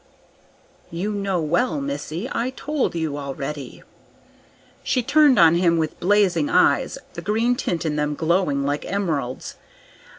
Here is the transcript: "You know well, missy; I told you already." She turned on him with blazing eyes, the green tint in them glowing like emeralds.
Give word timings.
"You 0.89 1.11
know 1.11 1.39
well, 1.39 1.79
missy; 1.79 2.27
I 2.31 2.49
told 2.49 2.95
you 2.95 3.19
already." 3.19 3.83
She 4.83 5.03
turned 5.03 5.37
on 5.37 5.53
him 5.53 5.77
with 5.77 5.99
blazing 5.99 6.49
eyes, 6.49 6.97
the 7.13 7.21
green 7.21 7.55
tint 7.55 7.85
in 7.85 7.97
them 7.97 8.15
glowing 8.15 8.63
like 8.65 8.83
emeralds. 8.83 9.57